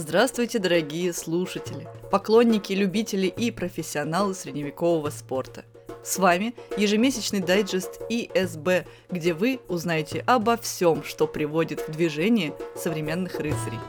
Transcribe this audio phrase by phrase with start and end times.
[0.00, 5.64] Здравствуйте, дорогие слушатели, поклонники, любители и профессионалы средневекового спорта.
[6.04, 13.40] С вами ежемесячный дайджест ИСБ, где вы узнаете обо всем, что приводит в движение современных
[13.40, 13.80] рыцарей.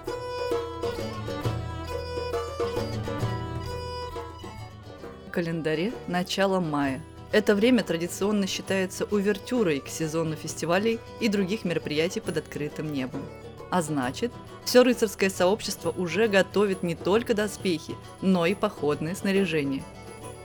[5.28, 7.04] В календаре начало мая.
[7.32, 13.21] Это время традиционно считается увертюрой к сезону фестивалей и других мероприятий под открытым небом.
[13.70, 14.32] А значит,
[14.69, 19.83] все рыцарское сообщество уже готовит не только доспехи, но и походное снаряжение.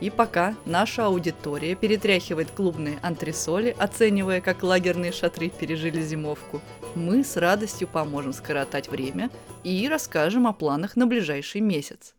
[0.01, 6.59] И пока наша аудитория перетряхивает клубные антресоли, оценивая, как лагерные шатры пережили зимовку,
[6.95, 9.29] мы с радостью поможем скоротать время
[9.63, 12.15] и расскажем о планах на ближайший месяц.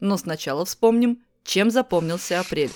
[0.00, 2.72] Но сначала вспомним, чем запомнился апрель.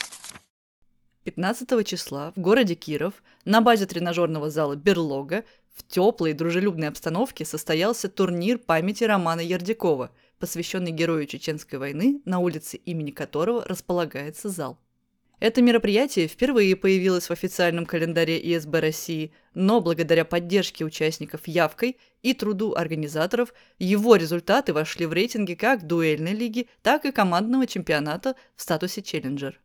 [1.24, 5.44] 15 числа в городе Киров на базе тренажерного зала «Берлога»
[5.76, 12.78] В теплой дружелюбной обстановке состоялся турнир памяти Романа Ярдякова, посвященный герою Чеченской войны, на улице
[12.78, 14.78] имени которого располагается зал.
[15.38, 22.32] Это мероприятие впервые появилось в официальном календаре ИСБ России, но благодаря поддержке участников явкой и
[22.32, 28.62] труду организаторов его результаты вошли в рейтинги как дуэльной лиги, так и командного чемпионата в
[28.62, 29.60] статусе челленджер.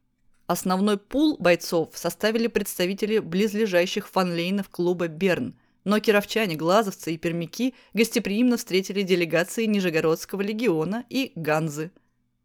[0.45, 8.57] Основной пул бойцов составили представители близлежащих фанлейнов клуба «Берн», но кировчане, глазовцы и пермяки гостеприимно
[8.57, 11.91] встретили делегации Нижегородского легиона и Ганзы.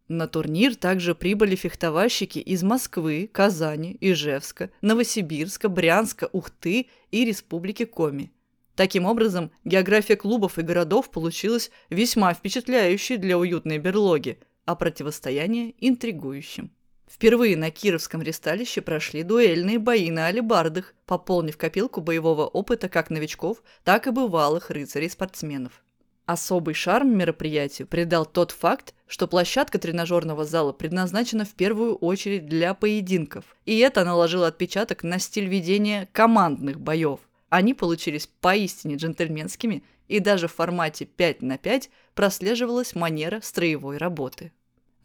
[0.09, 8.31] На турнир также прибыли фехтовальщики из Москвы, Казани, Ижевска, Новосибирска, Брянска, Ухты и Республики Коми.
[8.77, 16.71] Таким образом, география клубов и городов получилась весьма впечатляющей для уютной берлоги, а противостояние– интригующим.
[17.09, 23.63] Впервые на Кировском ресталище прошли дуэльные бои на алебардах, пополнив копилку боевого опыта как новичков,
[23.85, 25.83] так и бывалых рыцарей-спортсменов.
[26.27, 32.75] Особый шарм мероприятию придал тот факт, что площадка тренажерного зала предназначена в первую очередь для
[32.75, 37.21] поединков, и это наложило отпечаток на стиль ведения командных боев.
[37.49, 44.53] Они получились поистине джентльменскими, и даже в формате 5 на 5 прослеживалась манера строевой работы.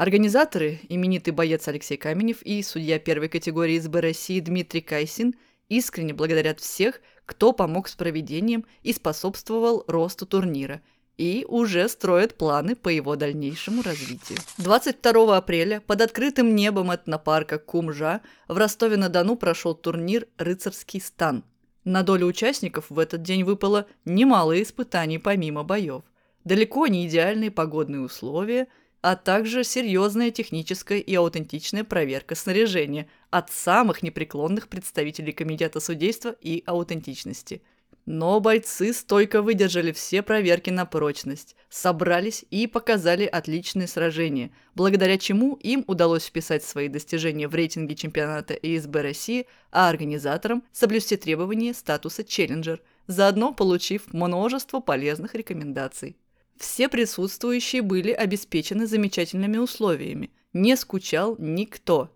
[0.01, 5.35] Организаторы, именитый боец Алексей Каменев и судья первой категории СБ России Дмитрий Кайсин,
[5.69, 10.81] искренне благодарят всех, кто помог с проведением и способствовал росту турнира,
[11.19, 14.39] и уже строят планы по его дальнейшему развитию.
[14.57, 21.43] 22 апреля под открытым небом этнопарка Кумжа в Ростове-на-Дону прошел турнир «Рыцарский стан».
[21.83, 26.01] На долю участников в этот день выпало немало испытаний помимо боев.
[26.43, 28.67] Далеко не идеальные погодные условия–
[29.01, 36.63] а также серьезная техническая и аутентичная проверка снаряжения от самых непреклонных представителей Комитета судейства и
[36.65, 37.61] аутентичности.
[38.07, 45.55] Но бойцы стойко выдержали все проверки на прочность, собрались и показали отличные сражения, благодаря чему
[45.55, 52.23] им удалось вписать свои достижения в рейтинге чемпионата ИСБ России, а организаторам соблюсти требования статуса
[52.23, 56.17] «Челленджер», заодно получив множество полезных рекомендаций.
[56.61, 60.29] Все присутствующие были обеспечены замечательными условиями.
[60.53, 62.15] Не скучал никто.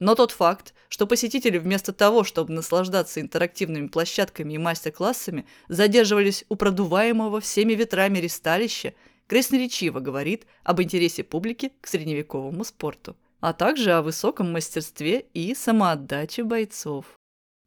[0.00, 6.56] Но тот факт, что посетители вместо того, чтобы наслаждаться интерактивными площадками и мастер-классами, задерживались у
[6.56, 8.92] продуваемого всеми ветрами ристалища,
[9.28, 16.44] красноречиво говорит об интересе публики к средневековому спорту, а также о высоком мастерстве и самоотдаче
[16.44, 17.06] бойцов.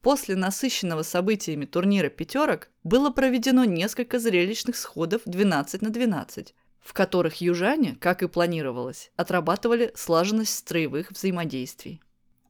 [0.02, 7.42] После насыщенного событиями турнира «пятерок» было проведено несколько зрелищных сходов 12 на 12, в которых
[7.42, 12.02] южане, как и планировалось, отрабатывали слаженность строевых взаимодействий.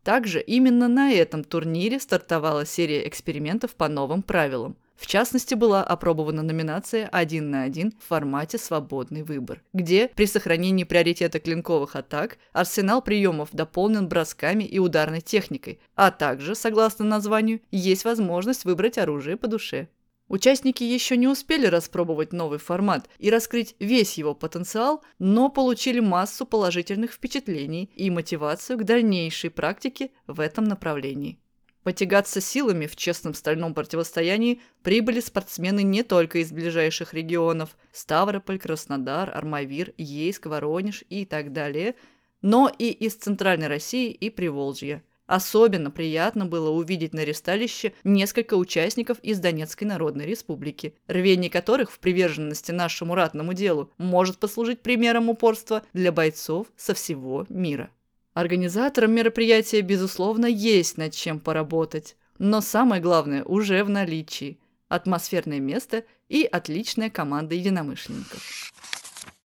[0.03, 6.43] Также именно на этом турнире стартовала серия экспериментов по новым правилам– в частности, была опробована
[6.43, 13.01] номинация «один на один» в формате «Свободный выбор», где при сохранении приоритета клинковых атак арсенал
[13.01, 19.47] приемов дополнен бросками и ударной техникой, а также, согласно названию, есть возможность выбрать оружие по
[19.47, 19.87] душе.
[20.27, 26.45] Участники еще не успели распробовать новый формат и раскрыть весь его потенциал, но получили массу
[26.45, 31.39] положительных впечатлений и мотивацию к дальнейшей практике в этом направлении.
[31.83, 39.31] Потягаться силами в честном стальном противостоянии прибыли спортсмены не только из ближайших регионов– Ставрополь, Краснодар,
[39.35, 41.95] Армавир, Ейск, Воронеж и так далее,
[42.41, 45.03] но и из Центральной России и Приволжья.
[45.25, 51.99] Особенно приятно было увидеть на ресталище несколько участников из Донецкой Народной Республики, рвение которых в
[51.99, 57.91] приверженности нашему ратному делу может послужить примером упорства для бойцов со всего мира.
[58.39, 62.15] Организаторам мероприятия, безусловно, есть над чем поработать.
[62.37, 68.71] Но самое главное уже в наличии– атмосферное место и отличная команда единомышленников.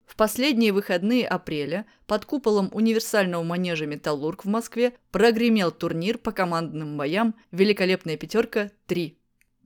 [0.07, 6.97] В последние выходные апреля под куполом универсального манежа «Металлург» в Москве прогремел турнир по командным
[6.97, 9.13] боям «Великолепная пятерка-3».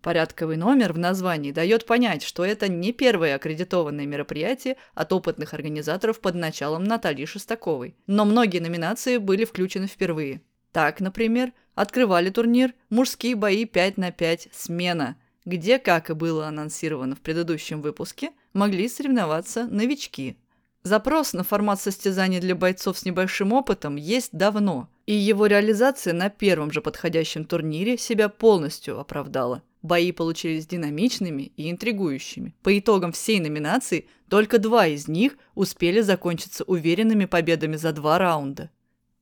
[0.06, 6.20] Порядковый номер в названии дает понять, что это не первое аккредитованное мероприятие от опытных организаторов
[6.20, 10.44] под началом Натальи Шестаковой, но многие номинации были включены впервые.
[10.72, 17.16] Так, например, открывали турнир «Мужские бои 5 на 5 смена», где, как и было анонсировано
[17.16, 20.38] в предыдущем выпуске, могли соревноваться новички.
[20.84, 26.30] Запрос на формат состязаний для бойцов с небольшим опытом есть давно, и его реализация на
[26.30, 29.62] первом же подходящем турнире себя полностью оправдала.
[29.82, 32.56] Бои получились динамичными и интригующими.
[32.64, 38.72] По итогам всей номинации только два из них успели закончиться уверенными победами за два раунда.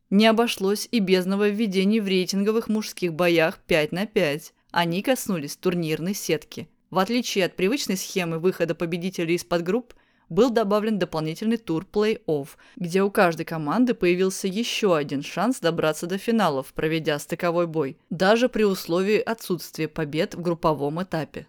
[0.10, 4.54] Не обошлось и без нововведений в рейтинговых мужских боях 5 на 5.
[4.72, 6.70] Они коснулись турнирной сетки.
[6.90, 9.96] В отличие от привычной схемы выхода победителей из подгрупп,
[10.34, 16.18] был добавлен дополнительный тур плей-офф, где у каждой команды появился еще один шанс добраться до
[16.18, 21.48] финалов, проведя стыковой бой, даже при условии отсутствия побед в групповом этапе.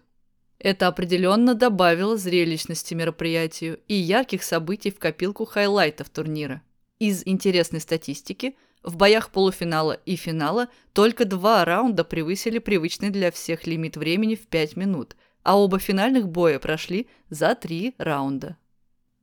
[0.59, 6.61] Это определенно добавило зрелищности мероприятию и ярких событий в копилку хайлайтов турнира.
[6.99, 13.67] Из интересной статистики в боях полуфинала и финала только два раунда превысили привычный для всех
[13.67, 18.57] лимит времени в 5 минут, а оба финальных боя прошли за три раунда.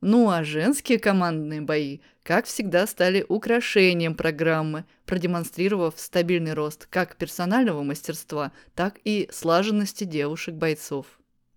[0.05, 7.83] Ну а женские командные бои, как всегда, стали украшением программы, продемонстрировав стабильный рост как персонального
[7.83, 11.05] мастерства, так и слаженности девушек-бойцов.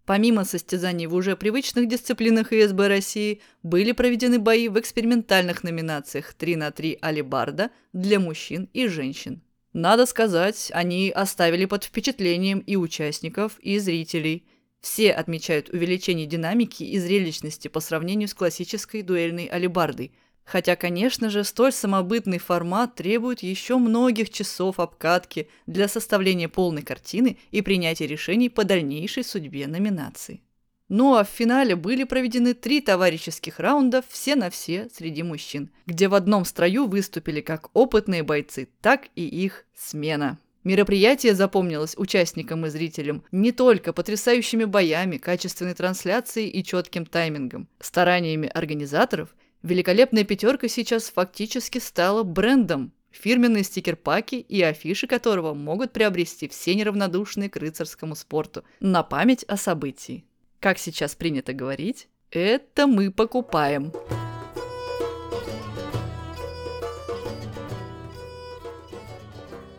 [0.05, 6.55] Помимо состязаний в уже привычных дисциплинах ИСБ России, были проведены бои в экспериментальных номинациях 3
[6.55, 9.43] на 3 алибарда для мужчин и женщин.
[9.73, 14.47] Надо сказать, они оставили под впечатлением и участников, и зрителей–
[14.87, 20.13] все отмечают увеличение динамики и зрелищности по сравнению с классической дуэльной алибардой.
[20.45, 27.37] Хотя, конечно же, столь самобытный формат требует еще многих часов обкатки для составления полной картины
[27.51, 30.41] и принятия решений по дальнейшей судьбе номинации.
[30.89, 36.07] Ну а в финале были проведены три товарищеских раунда все на все среди мужчин, где
[36.07, 40.39] в одном строю выступили как опытные бойцы, так и их смена.
[40.67, 47.69] Мероприятие запомнилось участникам и зрителям не только потрясающими боями, качественной трансляцией и четким таймингом.
[47.79, 49.29] Стараниями организаторов
[49.63, 57.49] великолепная пятерка сейчас фактически стала брендом, фирменные стикер-паки и афиши которого могут приобрести все неравнодушные
[57.49, 60.25] к рыцарскому спорту на память о событии.
[60.59, 63.93] Как сейчас принято говорить, это мы покупаем.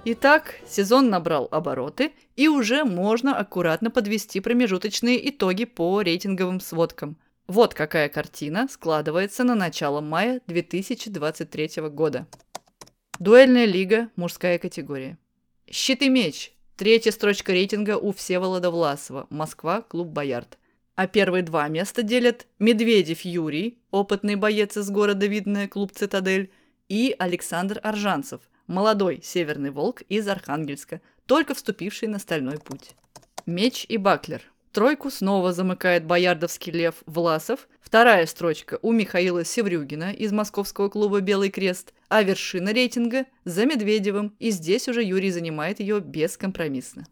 [0.09, 7.18] Итак, сезон набрал обороты, и уже можно аккуратно подвести промежуточные итоги по рейтинговым сводкам.
[7.45, 12.25] Вот какая картина складывается на начало мая 2023 года.
[13.19, 15.18] Дуэльная лига, мужская категория.
[15.69, 16.54] Щит и меч.
[16.77, 19.27] Третья строчка рейтинга у Всеволода Власова.
[19.30, 20.57] Москва, клуб «Боярд».
[20.95, 26.50] А первые два места делят Медведев Юрий, опытный боец из города Видное, клуб «Цитадель»,
[26.88, 32.92] и Александр Аржанцев– молодой северный волк из Архангельска, только вступивший на стальной путь.
[33.46, 34.42] Меч и баклер.
[34.72, 37.68] Тройку снова замыкает боярдовский лев Власов.
[37.81, 44.36] Вторая строчка у Михаила Севрюгина из московского клуба «Белый крест», а вершина рейтинга за Медведевым,
[44.40, 47.07] и здесь уже Юрий занимает ее бескомпромиссно.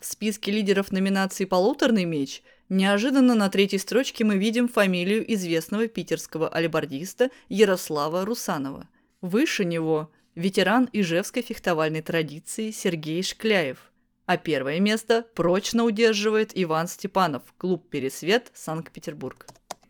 [0.00, 6.48] В списке лидеров номинации «Полуторный меч» неожиданно на третьей строчке мы видим фамилию известного питерского
[6.48, 8.88] алибардиста Ярослава Русанова.
[9.20, 13.92] Выше него ветеран ижевской фехтовальной традиции Сергей Шкляев.
[14.26, 19.46] А первое место прочно удерживает Иван Степанов, клуб «Пересвет», Санкт-Петербург.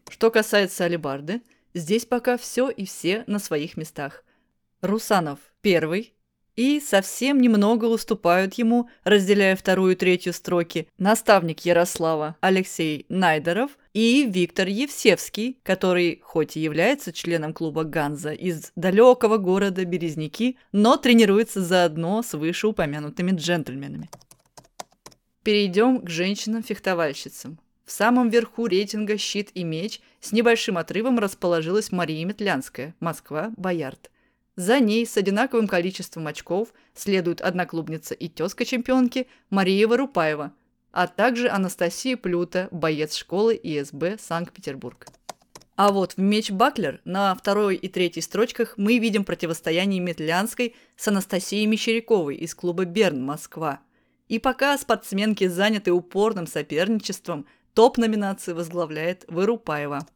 [0.08, 1.42] Что касается алибарды,
[1.72, 4.24] здесь пока все и все на своих местах.
[4.80, 6.14] Русанов– первый,
[6.56, 14.26] и совсем немного уступают ему, разделяя вторую и третью строки, наставник Ярослава Алексей Найдеров и
[14.26, 21.60] Виктор Евсевский, который хоть и является членом клуба «Ганза» из далекого города Березники, но тренируется
[21.60, 24.08] заодно с вышеупомянутыми джентльменами.
[25.42, 27.58] Перейдем к женщинам-фехтовальщицам.
[27.84, 34.10] В самом верху рейтинга «Щит и меч» с небольшим отрывом расположилась Мария Метлянская, Москва, Боярд.
[34.54, 40.52] За ней с одинаковым количеством очков следует одноклубница и тезка чемпионки Мария Варупаева,
[40.92, 45.06] а также Анастасия Плюта, боец школы ИСБ Санкт-Петербург.
[45.76, 51.08] А вот в меч Баклер на второй и третьей строчках мы видим противостояние Метлянской с
[51.08, 53.80] Анастасией Мещеряковой из клуба Берн, Москва.
[54.28, 60.06] И пока спортсменки заняты упорным соперничеством, топ номинации возглавляет Вырупаева.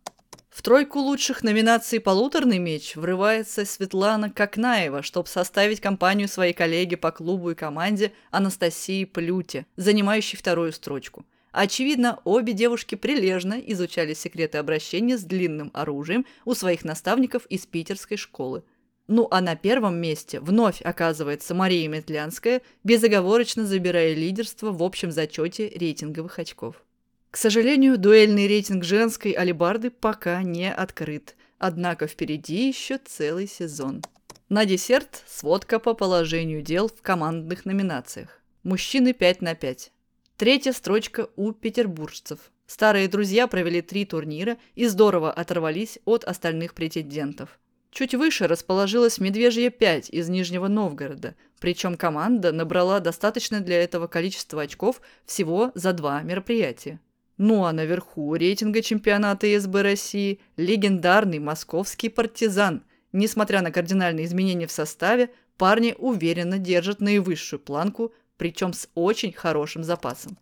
[0.54, 7.10] В тройку лучших номинаций «Полуторный меч» врывается Светлана Кокнаева, чтобы составить компанию своей коллеги по
[7.10, 11.26] клубу и команде Анастасии Плюте, занимающей вторую строчку.
[11.50, 18.16] Очевидно, обе девушки прилежно изучали секреты обращения с длинным оружием у своих наставников из питерской
[18.16, 18.62] школы.
[19.08, 25.68] Ну а на первом месте вновь оказывается Мария Метлянская, безоговорочно забирая лидерство в общем зачете
[25.68, 26.76] рейтинговых очков.
[27.34, 34.02] К сожалению, дуэльный рейтинг женской алибарды пока не открыт, однако впереди еще целый сезон.
[34.48, 38.40] На десерт сводка по положению дел в командных номинациях.
[38.62, 39.90] Мужчины 5 на 5.
[40.36, 42.38] Третья строчка у петербуржцев.
[42.68, 47.58] Старые друзья провели три турнира и здорово оторвались от остальных претендентов.
[47.90, 54.62] Чуть выше расположилась Медвежья 5 из Нижнего Новгорода, причем команда набрала достаточно для этого количества
[54.62, 57.00] очков всего за два мероприятия.
[57.36, 62.84] Ну а наверху рейтинга чемпионата ИСБ России легендарный московский партизан.
[63.12, 69.82] Несмотря на кардинальные изменения в составе, парни уверенно держат наивысшую планку, причем с очень хорошим
[69.82, 70.38] запасом.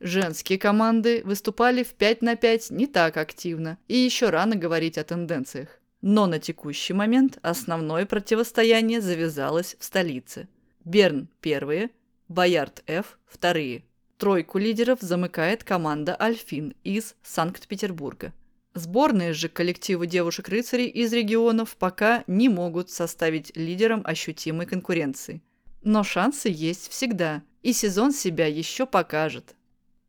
[0.00, 5.04] Женские команды выступали в 5 на 5 не так активно, и еще рано говорить о
[5.04, 5.80] тенденциях.
[6.00, 10.48] Но на текущий момент основное противостояние завязалось в столице.
[10.84, 11.90] Берн– первые,
[12.28, 13.84] Боярд Ф– вторые–
[14.20, 18.34] Тройку лидеров замыкает команда «Альфин» из Санкт-Петербурга.
[18.74, 25.40] Сборные же коллективы девушек-рыцарей из регионов пока не могут составить лидерам ощутимой конкуренции.
[25.82, 29.54] Но шансы есть всегда, и сезон себя еще покажет.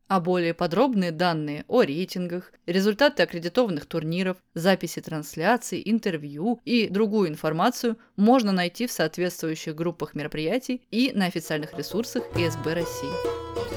[0.08, 7.96] А более подробные данные о рейтингах, результаты аккредитованных турниров, записи трансляций, интервью и другую информацию
[8.16, 13.71] можно найти в соответствующих группах мероприятий и на официальных ресурсах ИСБ России.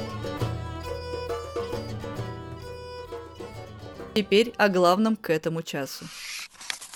[4.15, 6.05] Теперь о главном к этому часу.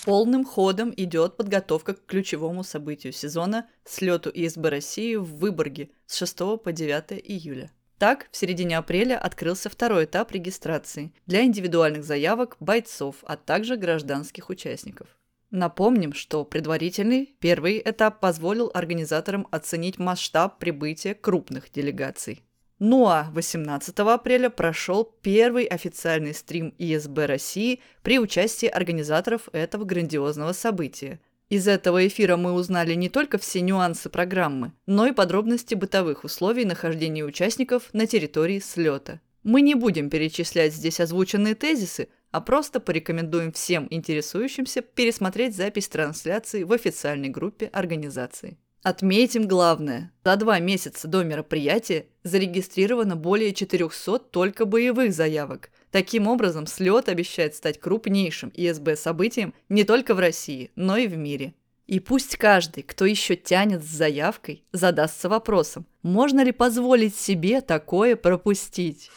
[0.06, 6.38] Полным ходом идет подготовка к ключевому событию сезона– слету ИСБ России в Выборге с 6
[6.64, 7.72] по 9 июля.
[7.98, 14.50] Так, в середине апреля открылся второй этап регистрации для индивидуальных заявок бойцов, а также гражданских
[14.50, 15.10] участников.
[15.52, 22.44] Напомним, что предварительный первый этап позволил организаторам оценить масштаб прибытия крупных делегаций.
[22.80, 30.54] Ну а 18 апреля прошел первый официальный стрим ИСБ России при участии организаторов этого грандиозного
[30.54, 31.20] события.
[31.50, 36.64] Из этого эфира мы узнали не только все нюансы программы, но и подробности бытовых условий
[36.64, 39.20] нахождения участников на территории слета.
[39.44, 46.64] Мы не будем перечислять здесь озвученные тезисы, а просто порекомендуем всем интересующимся пересмотреть запись трансляции
[46.64, 48.58] в официальной группе организации.
[48.82, 50.14] Отметим главное.
[50.24, 55.72] За два месяца до мероприятия зарегистрировано более 400 только боевых заявок.
[55.92, 61.18] Таким образом, слет обещает стать крупнейшим ИСБ событием не только в России, но и в
[61.18, 61.56] мире.
[61.88, 68.16] И пусть каждый, кто еще тянет с заявкой, задастся вопросом, можно ли позволить себе такое
[68.16, 69.10] пропустить.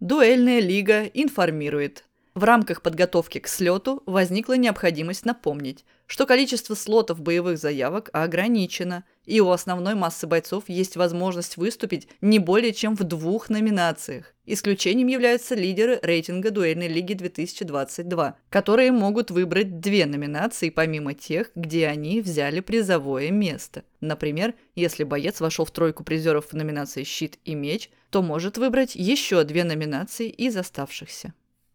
[0.00, 2.04] Дуэльная лига информирует.
[2.34, 9.40] В рамках подготовки к слету возникла необходимость напомнить, что количество слотов боевых заявок ограничено, и
[9.40, 14.34] у основной массы бойцов есть возможность выступить не более чем в двух номинациях.
[14.46, 21.86] Исключением являются лидеры рейтинга дуэльной лиги 2022, которые могут выбрать две номинации помимо тех, где
[21.86, 23.84] они взяли призовое место.
[24.00, 28.96] Например, если боец вошел в тройку призеров в номинации «Щит» и «Меч», то может выбрать
[28.96, 31.32] еще две номинации из оставшихся.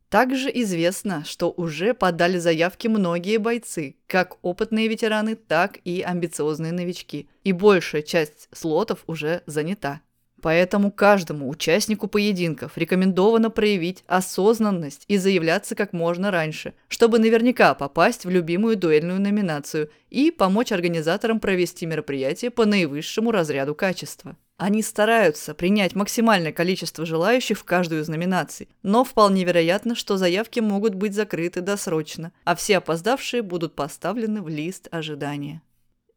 [0.09, 7.29] Также известно, что уже подали заявки многие бойцы, как опытные ветераны, так и амбициозные новички,
[7.43, 10.01] и большая часть слотов уже занята.
[10.41, 18.25] Поэтому каждому участнику поединков рекомендовано проявить осознанность и заявляться как можно раньше, чтобы наверняка попасть
[18.25, 24.37] в любимую дуэльную номинацию и помочь организаторам провести мероприятие по наивысшему разряду качества.
[24.57, 30.59] Они стараются принять максимальное количество желающих в каждую из номинаций, но вполне вероятно, что заявки
[30.59, 35.61] могут быть закрыты досрочно, а все опоздавшие будут поставлены в лист ожидания.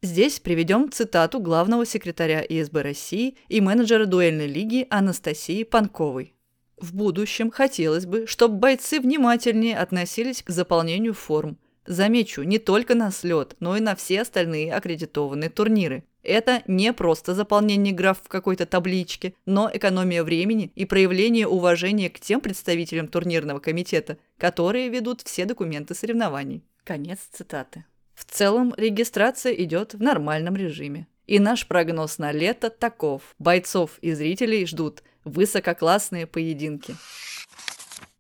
[0.05, 6.35] Здесь приведем цитату главного секретаря ИСБ России и менеджера дуэльной лиги Анастасии Панковой.
[6.77, 11.57] В будущем хотелось бы, чтобы бойцы внимательнее относились к заполнению форм.
[11.87, 16.03] Замечу, не только на слет, но и на все остальные аккредитованные турниры.
[16.25, 22.19] Это не просто заполнение граф в какой-то табличке, но экономия времени и проявление уважения к
[22.19, 26.65] тем представителям турнирного комитета, которые ведут все документы соревнований.
[26.83, 27.85] Конец цитаты.
[28.15, 31.07] В целом, регистрация идет в нормальном режиме.
[31.27, 33.35] И наш прогноз на лето таков.
[33.39, 36.95] Бойцов и зрителей ждут высококлассные поединки.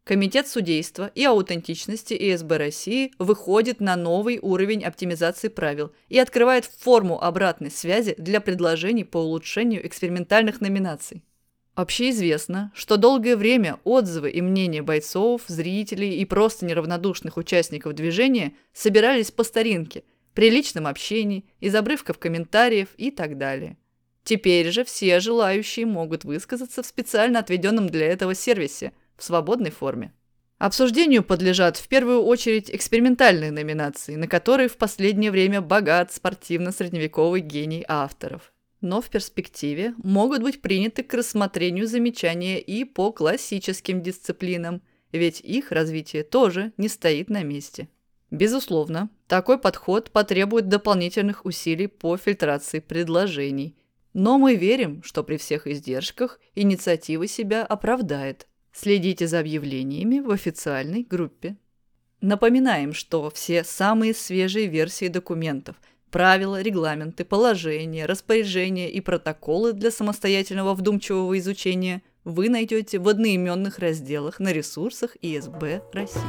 [0.04, 7.22] Комитет судейства и аутентичности ИСБ России выходит на новый уровень оптимизации правил и открывает форму
[7.22, 11.22] обратной связи для предложений по улучшению экспериментальных номинаций.
[11.74, 19.30] Общеизвестно, что долгое время отзывы и мнения бойцов, зрителей и просто неравнодушных участников движения собирались
[19.30, 23.78] по старинке, при личном общении, из обрывков комментариев и так далее.
[24.24, 30.12] Теперь же все желающие могут высказаться в специально отведенном для этого сервисе– в свободной форме.
[30.58, 37.84] Обсуждению подлежат в первую очередь экспериментальные номинации, на которые в последнее время богат спортивно-средневековый гений
[37.88, 38.51] авторов.
[38.82, 45.72] Но в перспективе могут быть приняты к рассмотрению замечания и по классическим дисциплинам, ведь их
[45.72, 47.88] развитие тоже не стоит на месте.
[48.30, 53.74] Безусловно, такой подход потребует дополнительных усилий по фильтрации предложений.
[54.12, 61.02] Но мы верим, что при всех издержках инициатива себя оправдает– Следите за объявлениями в официальной
[61.02, 61.56] группе.
[62.22, 65.76] Напоминаем, что все самые свежие версии документов,
[66.12, 74.38] правила, регламенты, положения, распоряжения и протоколы для самостоятельного вдумчивого изучения вы найдете в одноименных разделах
[74.38, 76.20] на ресурсах ИСБ России.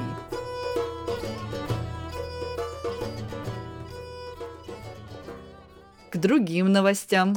[6.09, 7.35] К другим новостям.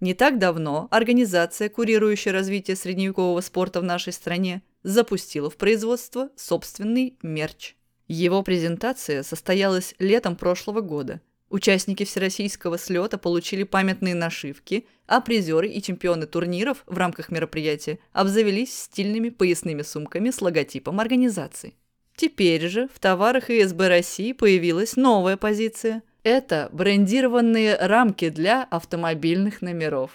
[0.00, 7.16] Не так давно организация, курирующая развитие средневекового спорта в нашей стране, запустила в производство собственный
[7.22, 7.76] мерч.
[8.08, 11.20] Его презентация состоялась летом прошлого года.
[11.48, 18.76] Участники всероссийского слета получили памятные нашивки, а призеры и чемпионы турниров в рамках мероприятия обзавелись
[18.76, 21.74] стильными поясными сумками с логотипом организации.
[22.16, 30.10] Теперь же в товарах ИСБ России появилась новая позиция– это брендированные рамки для автомобильных номеров.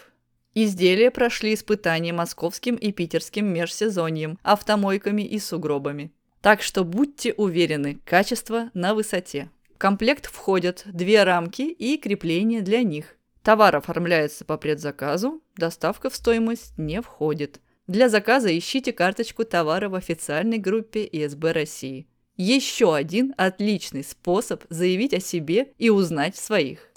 [0.53, 6.11] Изделия прошли испытания московским и питерским межсезоньем, автомойками и сугробами.
[6.41, 9.49] Так что будьте уверены, качество на высоте.
[9.75, 13.15] В комплект входят две рамки и крепления для них.
[13.43, 17.59] Товар оформляется по предзаказу, доставка в стоимость не входит.
[17.87, 22.07] Для заказа ищите карточку товара в официальной группе ИСБ России.
[22.37, 26.90] Еще один отличный способ заявить о себе и узнать своих.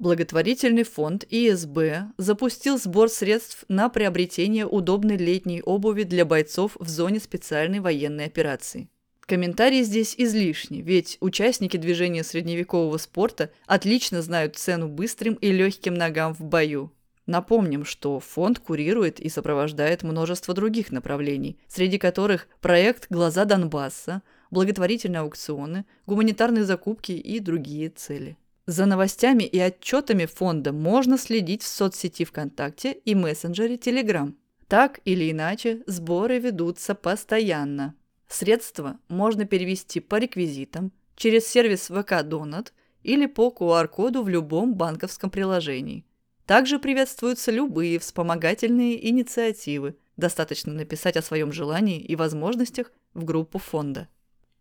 [0.00, 7.20] Благотворительный фонд ИСБ запустил сбор средств на приобретение удобной летней обуви для бойцов в зоне
[7.20, 8.88] специальной военной операции.
[9.20, 16.32] Комментарии здесь излишни, ведь участники движения средневекового спорта отлично знают цену быстрым и легким ногам
[16.32, 16.90] в бою.
[17.26, 25.20] Напомним, что фонд курирует и сопровождает множество других направлений, среди которых проект «Глаза Донбасса», благотворительные
[25.20, 28.38] аукционы, гуманитарные закупки и другие цели.
[28.70, 34.32] За новостями и отчетами фонда можно следить в соцсети ВКонтакте и мессенджере Telegram.
[34.68, 37.96] Так или иначе, сборы ведутся постоянно.
[38.28, 45.30] Средства можно перевести по реквизитам, через сервис ВК Донат или по QR-коду в любом банковском
[45.30, 46.04] приложении.
[46.46, 49.96] Также приветствуются любые вспомогательные инициативы.
[50.16, 54.06] Достаточно написать о своем желании и возможностях в группу фонда.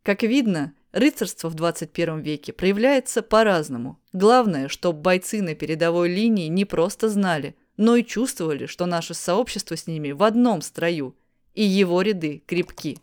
[0.01, 3.99] Как видно, рыцарство в 21 веке проявляется по-разному.
[4.13, 9.77] Главное, чтобы бойцы на передовой линии не просто знали, но и чувствовали, что наше сообщество
[9.77, 11.15] с ними в одном строю,
[11.53, 12.99] и его ряды крепки.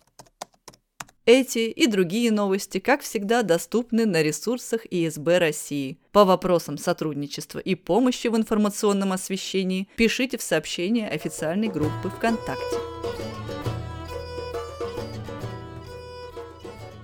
[1.26, 5.98] Эти и другие новости, как всегда, доступны на ресурсах ИСБ России.
[6.12, 12.95] По вопросам сотрудничества и помощи в информационном освещении пишите в сообщение официальной группы ВКонтакте.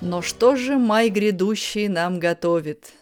[0.05, 2.93] Но что же май грядущий нам готовит?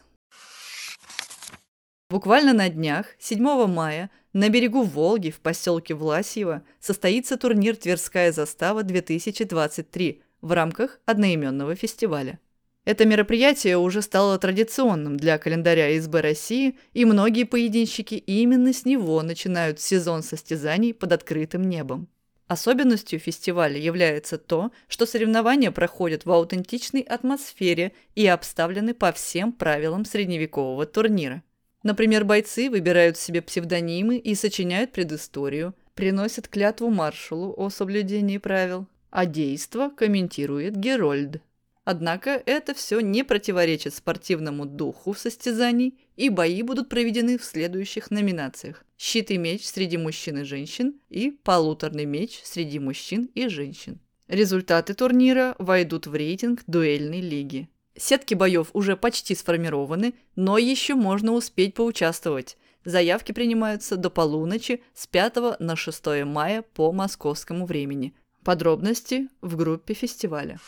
[2.11, 10.21] Буквально на днях, 7 мая, на берегу Волги в поселке Власьево состоится турнир «Тверская застава-2023»,
[10.43, 12.39] в рамках одноименного фестиваля.
[12.85, 19.23] Это мероприятие уже стало традиционным для календаря СБ России, и многие поединщики именно с него
[19.23, 22.09] начинают сезон состязаний под открытым небом.
[22.51, 30.05] Особенностью фестиваля является то, что соревнования проходят в аутентичной атмосфере и обставлены по всем правилам
[30.05, 31.45] средневекового турнира.
[31.85, 39.27] Например, бойцы выбирают себе псевдонимы и сочиняют предысторию, приносят клятву маршалу о соблюдении правил, а
[39.27, 41.41] действо комментирует Герольд.
[41.91, 48.85] Однако это все не противоречит спортивному духу состязаний, и бои будут проведены в следующих номинациях.
[48.97, 53.99] Щит и меч среди мужчин и женщин и полуторный меч среди мужчин и женщин.
[54.29, 57.69] Результаты турнира войдут в рейтинг дуэльной лиги.
[57.97, 62.57] Сетки боев уже почти сформированы, но еще можно успеть поучаствовать.
[62.85, 69.93] Заявки принимаются до полуночи с 5 на 6 мая по московскому времени– Подробности в группе
[69.93, 70.59] фестиваля.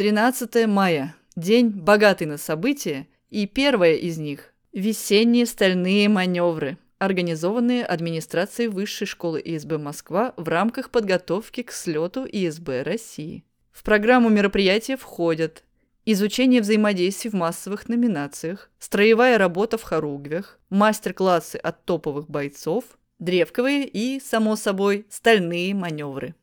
[0.00, 1.14] 13 мая.
[1.36, 9.42] День богатый на события, и первое из них– весенние стальные маневры, организованные администрацией Высшей школы
[9.44, 13.44] ИСБ Москва в рамках подготовки к слету ИСБ России.
[13.72, 15.64] В программу мероприятия входят
[16.06, 22.84] изучение взаимодействий в массовых номинациях, строевая работа в хоругвях, мастер-классы от топовых бойцов,
[23.18, 26.34] древковые и, само собой, стальные маневры.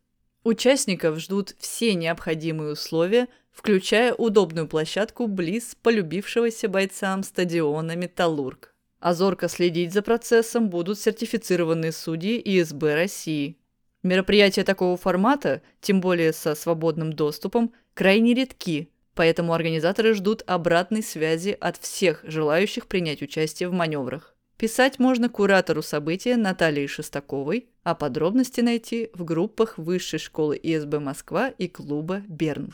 [0.43, 8.75] Участников ждут все необходимые условия, включая удобную площадку близ полюбившегося бойцам стадиона «Металлург».
[8.99, 9.15] А
[9.47, 13.57] следить за процессом будут сертифицированные судьи ИСБ России.
[14.03, 21.57] Мероприятия такого формата, тем более со свободным доступом, крайне редки, поэтому организаторы ждут обратной связи
[21.59, 24.35] от всех желающих принять участие в маневрах.
[24.57, 31.49] Писать можно куратору события Наталье Шестаковой, а подробности найти в группах Высшей школы ИСБ Москва
[31.49, 32.71] и клуба Берн.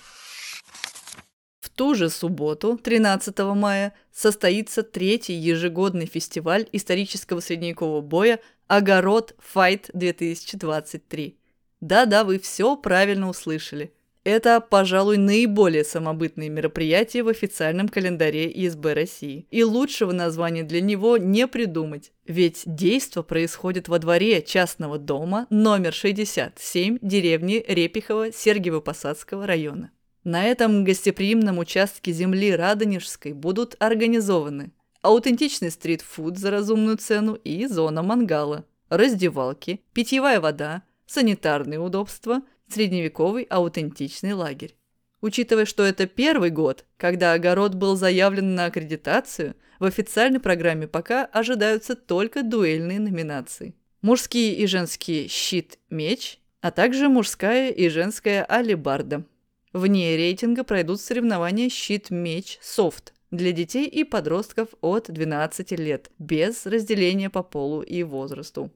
[1.75, 11.35] Ту же субботу, 13 мая, состоится третий ежегодный фестиваль исторического средневекового боя «Огород Файт 2023».
[11.81, 13.91] Да-да, вы все правильно услышали–
[14.23, 19.47] это, пожалуй, наиболее самобытное мероприятие в официальном календаре ИСБ России.
[19.51, 22.13] И лучшего названия для него не придумать.
[22.25, 29.91] Ведь действо происходит во дворе частного дома номер 67 деревни Репихова Сергиево-Посадского района.
[30.23, 38.01] На этом гостеприимном участке земли Радонежской будут организованы аутентичный стритфуд за разумную цену и зона
[38.01, 44.75] мангала, раздевалки, питьевая вода, санитарные удобства– средневековый аутентичный лагерь.
[45.21, 51.25] Учитывая, что это первый год, когда огород был заявлен на аккредитацию, в официальной программе пока
[51.25, 53.75] ожидаются только дуэльные номинации.
[54.01, 59.25] Мужские и женские щит-меч, а также мужская и женская алибарда.
[59.73, 67.41] Вне рейтинга пройдут соревнования щит-меч-софт для детей и подростков от 12 лет, без разделения по
[67.41, 68.71] полу и возрасту.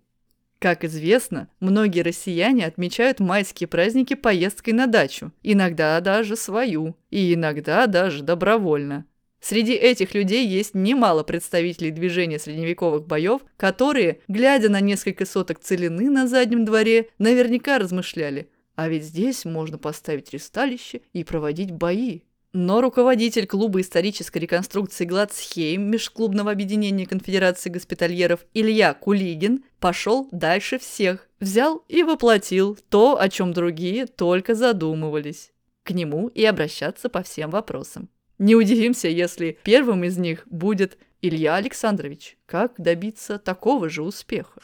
[0.57, 7.85] Как известно, многие россияне отмечают майские праздники поездкой на дачу, иногда даже свою, и иногда
[7.85, 9.05] даже добровольно.
[9.39, 16.09] Среди этих людей есть немало представителей движения средневековых боев, которые, глядя на несколько соток целины
[16.09, 22.21] на заднем дворе, наверняка размышляли, а ведь здесь можно поставить ресталище и проводить бои.
[22.53, 31.27] Но руководитель клуба исторической реконструкции Гладсхейм межклубного объединения конфедерации госпитальеров Илья Кулигин пошел дальше всех,
[31.39, 35.51] взял и воплотил то, о чем другие только задумывались.
[35.83, 38.09] К нему и обращаться по всем вопросам.
[38.37, 42.37] Не удивимся, если первым из них будет Илья Александрович.
[42.45, 44.61] Как добиться такого же успеха?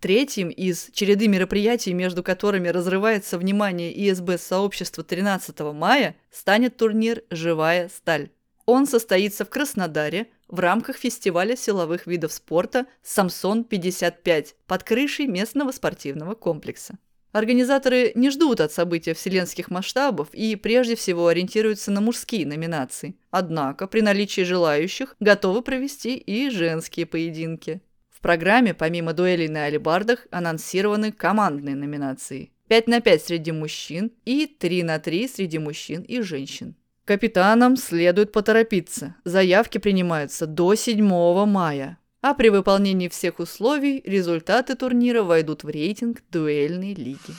[0.00, 7.88] Третьим из череды мероприятий, между которыми разрывается внимание ИСБ сообщества 13 мая, станет турнир «Живая
[7.88, 8.30] сталь».
[8.64, 16.34] Он состоится в Краснодаре в рамках фестиваля силовых видов спорта «Самсон-55» под крышей местного спортивного
[16.34, 16.98] комплекса.
[17.32, 23.16] Организаторы не ждут от события вселенских масштабов и прежде всего ориентируются на мужские номинации.
[23.30, 27.82] Однако при наличии желающих готовы провести и женские поединки.
[28.18, 32.50] В программе, помимо дуэлей на алибардах, анонсированы командные номинации.
[32.66, 36.74] 5 на 5 среди мужчин и 3 на 3 среди мужчин и женщин.
[37.04, 39.14] Капитанам следует поторопиться.
[39.22, 41.98] Заявки принимаются до 7 мая.
[42.20, 47.34] А при выполнении всех условий результаты турнира войдут в рейтинг дуэльной лиги.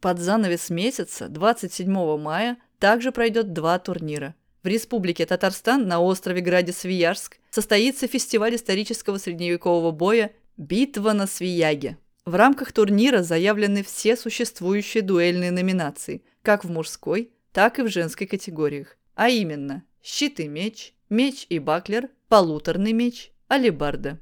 [0.00, 6.72] Под занавес месяца, 27 мая, также пройдет два турнира– в Республике Татарстан на острове Граде
[6.72, 11.98] Свияжск состоится фестиваль исторического средневекового боя «Битва на Свияге».
[12.24, 18.26] В рамках турнира заявлены все существующие дуэльные номинации, как в мужской, так и в женской
[18.26, 24.18] категориях, а именно щит и меч, меч и баклер, полуторный меч, алибарда.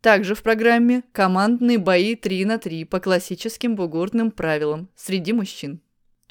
[0.00, 5.80] Также в программе командные бои 3 на 3 по классическим бугуртным правилам среди мужчин.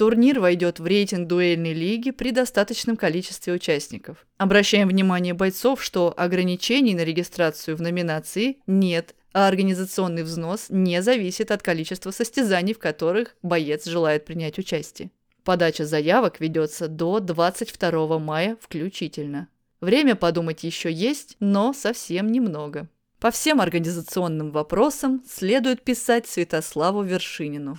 [0.01, 4.25] Турнир войдет в рейтинг дуэльной лиги при достаточном количестве участников.
[4.39, 11.51] Обращаем внимание бойцов, что ограничений на регистрацию в номинации нет, а организационный взнос не зависит
[11.51, 15.11] от количества состязаний, в которых боец желает принять участие.
[15.43, 19.49] Подача заявок ведется до 22 мая включительно.
[19.81, 22.87] Время подумать еще есть, но совсем немного.
[23.19, 27.77] По всем организационным вопросам следует писать Святославу Вершинину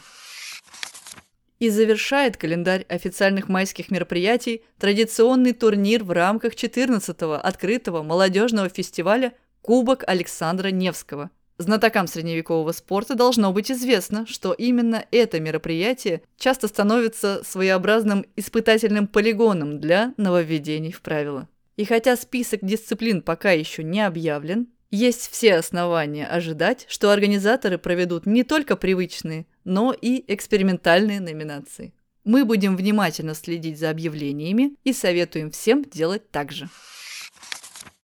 [1.62, 10.02] и завершает календарь официальных майских мероприятий традиционный турнир в рамках 14-го открытого молодежного фестиваля «Кубок
[10.08, 11.30] Александра Невского».
[11.58, 19.78] Знатокам средневекового спорта должно быть известно, что именно это мероприятие часто становится своеобразным испытательным полигоном
[19.78, 21.48] для нововведений в правила.
[21.76, 28.26] И хотя список дисциплин пока еще не объявлен, есть все основания ожидать, что организаторы проведут
[28.26, 31.92] не только привычные, но и экспериментальные номинации.
[32.24, 36.68] Мы будем внимательно следить за объявлениями и советуем всем делать так же.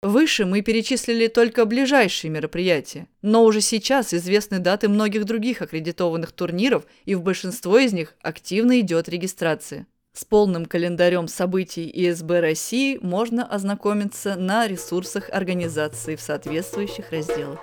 [0.02, 6.86] Выше мы перечислили только ближайшие мероприятия, но уже сейчас известны даты многих других аккредитованных турниров,
[7.04, 9.88] и в большинство из них активно идет регистрация.
[10.12, 17.58] С полным календарем событий ИСБ России можно ознакомиться на ресурсах организации в соответствующих разделах.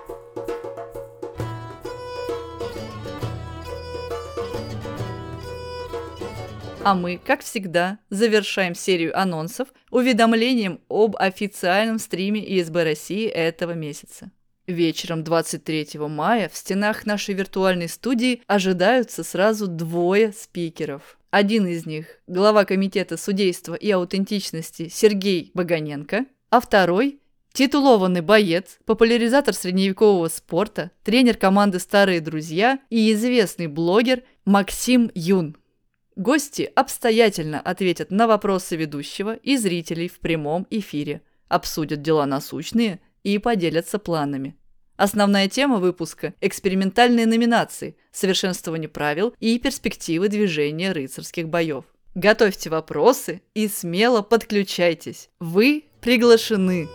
[6.86, 14.30] А мы, как всегда, завершаем серию анонсов уведомлением об официальном стриме ИСБ России этого месяца.
[14.67, 21.17] Вечером 23 мая в стенах нашей виртуальной студии ожидаются сразу двое спикеров.
[21.32, 27.19] Один из них– глава Комитета судейства и аутентичности Сергей Баганенко, а второй–
[27.54, 35.58] титулованный боец, популяризатор средневекового спорта, тренер команды «Старые друзья» и известный блогер Максим Юн.
[36.15, 43.38] Гости обстоятельно ответят на вопросы ведущего и зрителей в прямом эфире, обсудят дела насущные и
[43.38, 44.56] поделятся планами.
[44.95, 51.84] Основная тема выпуска– экспериментальные номинации, совершенствование правил и перспективы движения рыцарских боев.
[52.13, 55.30] Готовьте вопросы и смело подключайтесь.
[55.41, 56.88] Вы приглашены!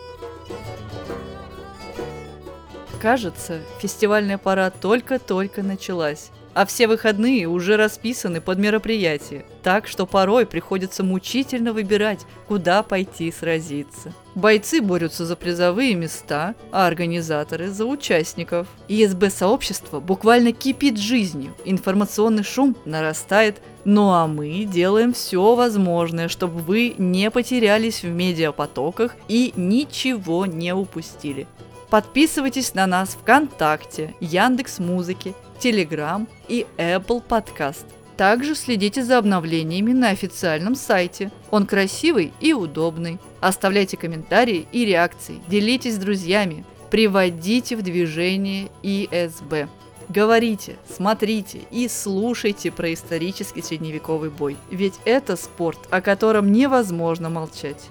[3.03, 10.47] Кажется, фестивальная пора только-только началась а все выходные уже расписаны под мероприятие, так что порой
[10.47, 14.13] приходится мучительно выбирать, куда пойти сразиться.
[14.35, 18.67] Бойцы борются за призовые места, а организаторы за участников.
[18.89, 26.95] ИСБ-сообщество буквально кипит жизнью, информационный шум нарастает, ну а мы делаем все возможное, чтобы вы
[26.99, 31.47] не потерялись в медиапотоках и ничего не упустили.
[31.91, 37.85] Подписывайтесь на нас ВКонтакте, Яндекс Музыки, Telegram и Apple Podcast.
[38.17, 41.31] Также следите за обновлениями на официальном сайте.
[41.51, 43.19] Он красивый и удобный.
[43.41, 49.69] Оставляйте комментарии и реакции, делитесь с друзьями, приводите в движение ИСБ.
[50.11, 54.57] Говорите, смотрите и слушайте про исторический средневековый бой.
[54.71, 57.91] Ведь это спорт, о котором невозможно молчать.